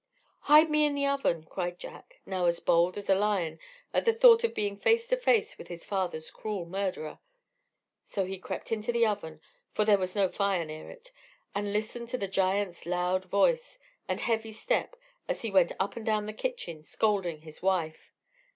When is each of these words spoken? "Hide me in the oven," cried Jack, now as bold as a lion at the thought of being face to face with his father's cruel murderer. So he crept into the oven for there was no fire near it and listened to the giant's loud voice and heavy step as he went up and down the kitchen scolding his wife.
"Hide 0.39 0.67
me 0.71 0.83
in 0.83 0.95
the 0.95 1.05
oven," 1.05 1.43
cried 1.47 1.77
Jack, 1.77 2.21
now 2.25 2.47
as 2.47 2.59
bold 2.59 2.97
as 2.97 3.07
a 3.07 3.13
lion 3.13 3.59
at 3.93 4.03
the 4.03 4.11
thought 4.13 4.43
of 4.43 4.55
being 4.55 4.75
face 4.75 5.07
to 5.09 5.15
face 5.15 5.59
with 5.59 5.67
his 5.67 5.85
father's 5.85 6.31
cruel 6.31 6.65
murderer. 6.65 7.19
So 8.07 8.25
he 8.25 8.39
crept 8.39 8.71
into 8.71 8.91
the 8.91 9.05
oven 9.05 9.39
for 9.73 9.85
there 9.85 9.99
was 9.99 10.15
no 10.15 10.27
fire 10.27 10.65
near 10.65 10.89
it 10.89 11.11
and 11.53 11.71
listened 11.71 12.09
to 12.09 12.17
the 12.17 12.27
giant's 12.27 12.87
loud 12.87 13.25
voice 13.25 13.77
and 14.07 14.19
heavy 14.19 14.53
step 14.53 14.95
as 15.27 15.43
he 15.43 15.51
went 15.51 15.71
up 15.79 15.95
and 15.95 16.03
down 16.03 16.25
the 16.25 16.33
kitchen 16.33 16.81
scolding 16.81 17.41
his 17.41 17.61
wife. 17.61 18.11